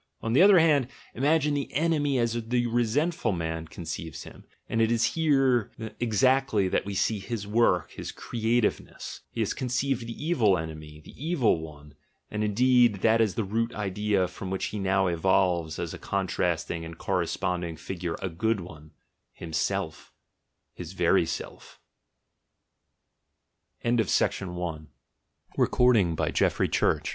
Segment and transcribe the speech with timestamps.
[0.21, 4.91] On the other hand, imagine the "enemy" as the resentful man conceives him— and it
[4.91, 10.57] is here exactly that we see his work, his creativeness; he has conceived "the evil
[10.57, 11.93] enemy," the "evil one,"
[12.31, 16.83] and indeed that is the root idea from which he now evolves as a contrasting
[16.83, 18.93] and cor responding figure a "good one,"
[19.31, 20.11] himself—
[20.73, 21.27] his very